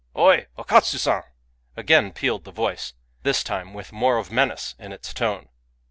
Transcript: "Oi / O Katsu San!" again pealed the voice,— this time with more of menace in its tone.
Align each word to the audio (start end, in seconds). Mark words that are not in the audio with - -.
"Oi 0.29 0.47
/ 0.51 0.57
O 0.57 0.63
Katsu 0.63 0.97
San!" 0.97 1.21
again 1.77 2.11
pealed 2.11 2.43
the 2.43 2.51
voice,— 2.51 2.95
this 3.21 3.43
time 3.43 3.71
with 3.71 3.91
more 3.93 4.17
of 4.17 4.31
menace 4.31 4.73
in 4.79 4.91
its 4.91 5.13
tone. 5.13 5.47